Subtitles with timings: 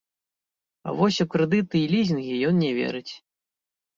[0.89, 3.13] А вось у крэдыты і лізінгі ён не верыць.